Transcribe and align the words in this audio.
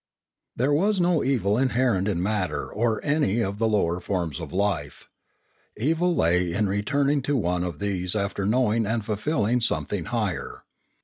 There 0.55 0.73
was 0.73 0.99
no 0.99 1.23
evil 1.23 1.59
inherent 1.59 2.07
in 2.07 2.23
matter 2.23 2.67
or 2.73 3.05
any 3.05 3.41
of 3.43 3.59
the 3.59 3.67
lower 3.67 3.99
forms 3.99 4.39
of 4.39 4.51
life. 4.51 5.07
Evil 5.77 6.15
lay 6.15 6.51
in 6.53 6.67
returning 6.67 7.21
to 7.21 7.35
one 7.35 7.63
of 7.63 7.77
these 7.77 8.15
after 8.15 8.43
knowing 8.47 8.87
and 8.87 9.05
fulfilling 9.05 9.61
something 9.61 10.05
higher. 10.05 10.63